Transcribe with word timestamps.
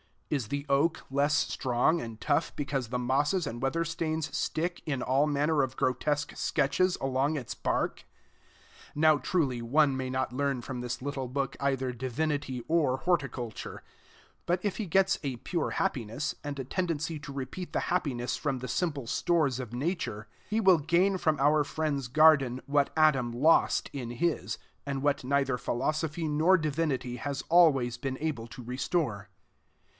Is 0.31 0.47
the 0.47 0.65
oak 0.69 1.03
less 1.11 1.35
strong 1.35 2.01
and 2.01 2.19
tough 2.19 2.55
because 2.55 2.87
the 2.87 2.97
mosses 2.97 3.45
and 3.45 3.61
weather 3.61 3.83
stains 3.83 4.35
stick 4.35 4.81
in 4.85 5.03
all 5.03 5.27
manner 5.27 5.61
of 5.61 5.75
grotesque 5.75 6.35
sketches 6.37 6.97
along 7.01 7.35
its 7.35 7.53
bark? 7.53 8.05
Now, 8.95 9.17
truly, 9.17 9.61
one 9.61 9.95
may 9.95 10.09
not 10.09 10.31
learn 10.33 10.61
from 10.61 10.79
this 10.79 11.01
little 11.03 11.27
book 11.27 11.55
either 11.59 11.91
divinity 11.91 12.63
or 12.69 12.97
horticulture; 12.99 13.83
but 14.45 14.63
if 14.63 14.77
he 14.77 14.85
gets 14.87 15.19
a 15.21 15.35
pure 15.35 15.71
happiness, 15.71 16.33
and 16.45 16.57
a 16.57 16.63
tendency 16.63 17.19
to 17.19 17.33
repeat 17.33 17.73
the 17.73 17.81
happiness 17.91 18.37
from 18.37 18.59
the 18.59 18.69
simple 18.69 19.05
stores 19.07 19.59
of 19.59 19.73
Nature, 19.73 20.27
he 20.49 20.61
will 20.61 20.79
gain 20.79 21.17
from 21.17 21.39
our 21.39 21.65
friend's 21.65 22.07
garden 22.07 22.61
what 22.65 22.89
Adam 22.95 23.33
lost 23.33 23.89
in 23.93 24.11
his, 24.11 24.57
and 24.85 25.03
what 25.03 25.25
neither 25.25 25.57
philosophy 25.57 26.27
nor 26.27 26.57
divinity 26.57 27.17
has 27.17 27.43
always 27.49 27.97
been 27.97 28.17
able 28.19 28.47
to 28.47 28.63
restore. 28.63 29.29